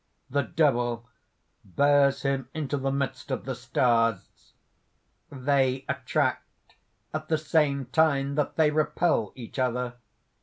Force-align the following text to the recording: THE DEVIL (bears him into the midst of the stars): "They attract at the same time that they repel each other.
THE 0.31 0.41
DEVIL 0.41 1.07
(bears 1.63 2.23
him 2.23 2.49
into 2.55 2.75
the 2.75 2.89
midst 2.91 3.29
of 3.29 3.45
the 3.45 3.53
stars): 3.53 4.53
"They 5.31 5.85
attract 5.87 6.73
at 7.13 7.27
the 7.27 7.37
same 7.37 7.85
time 7.85 8.33
that 8.33 8.55
they 8.55 8.71
repel 8.71 9.31
each 9.35 9.59
other. 9.59 9.97